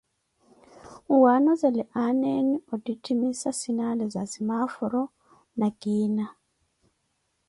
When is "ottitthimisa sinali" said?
2.73-4.05